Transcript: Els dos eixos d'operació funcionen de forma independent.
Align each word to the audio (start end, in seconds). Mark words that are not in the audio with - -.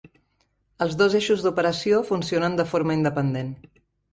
Els 0.85 0.95
dos 1.01 1.17
eixos 1.19 1.45
d'operació 1.47 1.99
funcionen 2.09 2.59
de 2.61 2.69
forma 2.73 2.99
independent. 3.01 3.57